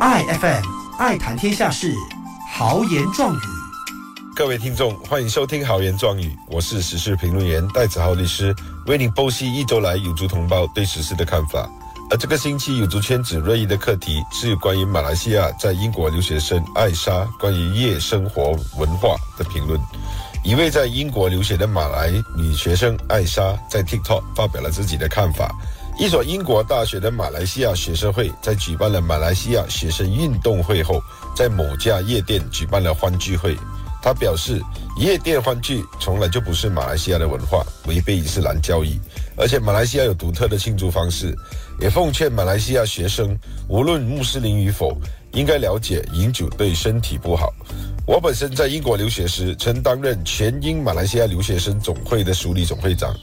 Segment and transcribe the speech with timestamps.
[0.00, 0.64] 爱 FM
[0.98, 1.94] 爱谈天下事，
[2.52, 3.38] 豪言壮语。
[4.34, 8.54] 各位听众，欢迎收听豪言壮语，我是时事评论员戴子豪律师，
[8.86, 11.68] 为您剖析一周来有族同胞对时事的看法。
[12.10, 19.80] 而这个星期有族圈子热议的课题是关于马来西亚在英国留学生艾莎关于夜生活文化的评论。
[20.42, 25.54] 一位在英国留学的马来女学生艾莎在 TikTok 发表了自己的看法。
[25.96, 31.00] 一所英国大学的马来西亚学生会在举办了马来西亚学生运动会后，
[31.36, 33.56] 在某家夜店举办了欢聚会。
[34.02, 34.60] 他表示，
[34.98, 38.98] 夜店欢聚从来就不是马来西亚的文化，违背伊斯兰教义，
[39.36, 41.34] 而且马来西亚有独特的庆祝方式。
[41.80, 43.38] 也奉劝马来西亚学生，
[43.68, 44.96] 无论穆斯林与否，
[45.32, 47.54] 应该了解饮酒对身体不好。
[48.06, 53.14] 我本身在英国留学时，曾担任全英马来西亚留学生总会的署理总会长。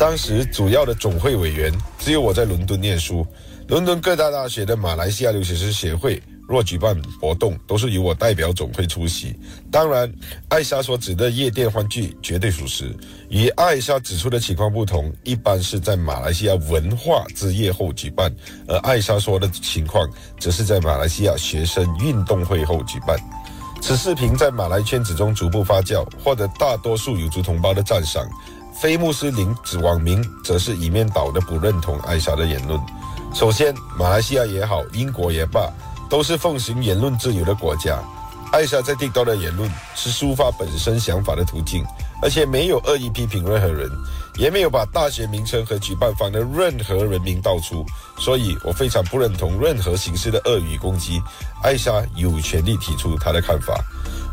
[0.00, 3.26] 当时主要的总会委员只有我在伦敦念书，
[3.68, 6.18] 伦敦各大大学的马来西亚留学生协会
[6.48, 9.38] 若举办活动，都是由我代表总会出席。
[9.70, 10.10] 当然，
[10.48, 12.96] 艾莎所指的夜店欢聚绝对属实。
[13.28, 18.34] 与艾莎指出的情况不同，一般是在马来西亚文化之夜后举办，
[18.66, 20.08] 而艾莎说的情况
[20.38, 23.18] 则是在马来西亚学生运动会后举办。
[23.82, 28.26] 此视频在马来圈子中逐步发酵，获得大多数有族同胞的赞赏。
[28.80, 32.80] 非穆斯林指网民则是一面倒的不认同艾莎的言论。
[33.34, 35.70] 首先，马来西亚也好，英国也罢，
[36.08, 38.02] 都是奉行言论自由的国家。
[38.52, 41.84] 艾莎在 TikTok 的言论是抒发本身想法的途径，
[42.22, 43.86] 而且没有恶意批评任何人，
[44.38, 47.84] 也没有把大学名称和举办方的任何人名道出。
[48.18, 51.20] 所以我非常不认同任何形式的恶语攻击。
[51.62, 53.78] 艾莎有权利提出她的看法。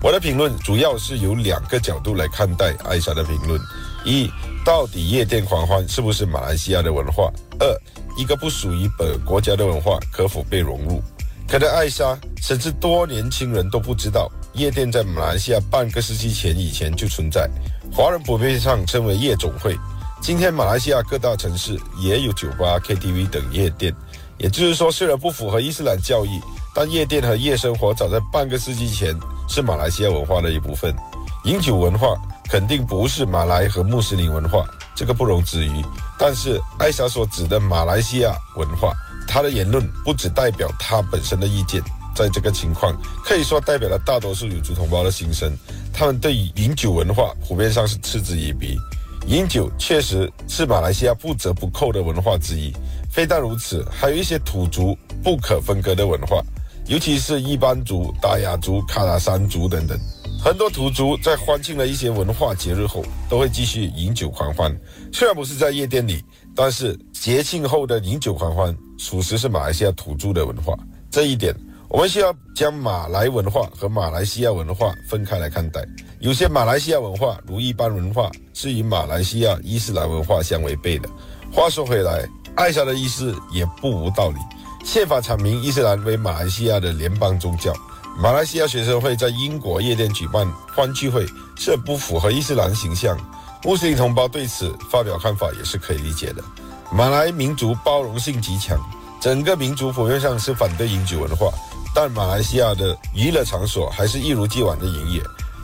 [0.02, 3.60] 我的评论主要是由两个角度来看待艾莎的评论。
[4.08, 4.32] 一，
[4.64, 7.30] 到底夜店狂欢是不是马来西亚的文化？
[7.60, 7.82] 二，
[8.18, 11.04] 一个不属于本国家的文化可否被融入？
[11.46, 17.50] 可能艾莎甚至多年轻人都不知道，夜店在马来西亚半个世纪前以前就存在，
[17.92, 19.78] 华人普遍上称为夜总会。
[20.22, 23.94] 今天马来西亚各大城市也有酒吧、KTV 等夜店，
[24.38, 26.40] 也就是说，虽然不符合伊斯兰教义，
[26.74, 29.14] 但夜店和夜生活早在半个世纪前
[29.50, 30.96] 是马来西亚文化的一部分。
[31.44, 32.16] 饮酒文化。
[32.50, 34.66] 肯定不是马来和穆斯林文化，
[34.96, 35.84] 这个不容置疑。
[36.18, 38.94] 但是艾莎所指的马来西亚文化，
[39.28, 41.82] 她的言论不只代表她本身的意见，
[42.16, 45.56] 在这个情况可以说代表了大多数有族同胞的心声。
[45.94, 48.78] 他们对于饮酒文化普遍上是嗤之以鼻。
[49.26, 52.72] 饮酒确实是马来西亚不折不扣的文化之一。
[53.12, 56.42] 非但如此，还有一些土族不可分割的文化，
[56.86, 60.00] 尤其是一般族、达雅族、卡拉山族等等。
[60.40, 64.74] 很多土族在欢庆了一些文化节日后，都会继续饮酒狂欢。
[65.12, 66.24] 虽然不是在夜店里，
[66.56, 70.78] 但是节庆后的饮酒狂欢，属实是马来西亚土著的文化。
[71.10, 71.54] 这一点，
[71.90, 75.84] 我们需要将马来文化和马来西亚文化分开来看待。
[76.20, 81.10] 有些马来西亚文化，如一般文化，是与马来西亚伊斯兰文化相违背的。
[81.52, 82.26] 话说回来，
[82.56, 84.38] 艾莎的意思也不无道理。
[84.86, 87.74] 宪法阐明伊斯兰为马来西亚的联邦宗教。
[88.20, 91.24] 马来西亚学生会在英国夜店举办欢聚会，
[91.56, 93.16] 这不符合伊斯兰形象。
[93.64, 96.44] 穆斯林同胞对此发表看法也是可以理解的。
[96.92, 98.76] 马来民族包容性极强，
[99.22, 101.52] 整个民族普遍上是反对饮酒文化，
[101.94, 105.22] 但马来西亚的娱乐场所还是一如既往的营业。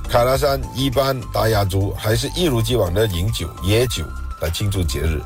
[0.07, 4.05] 卡拉山一般达雅族还是一如既往的饮酒野酒
[4.41, 5.19] 来庆祝节日。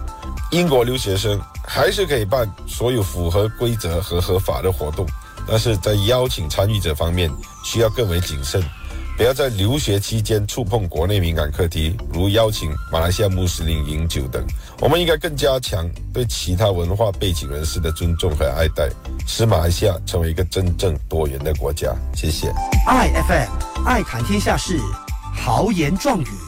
[0.51, 5.05] 英国留学生还是可以办所有符合规则和合法的活动。
[5.47, 7.31] 但是在邀请参与者方面，
[7.63, 8.61] 需要更为谨慎，
[9.15, 14.45] 不要在留学期间触碰国内敏感课题，如邀请马来西亚穆斯林饮酒等。
[14.79, 18.89] 我们应该更加强对其他文化背景人士的尊重和爱戴，
[19.25, 21.95] 使马来西亚成为一个真正多元的国家。
[22.13, 22.53] 谢谢。
[22.85, 24.79] 爱 FM 爱谈天下事，
[25.33, 26.46] 豪言壮语。